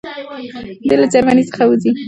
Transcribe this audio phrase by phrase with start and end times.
[0.89, 1.91] دی له جرمني څخه وځي.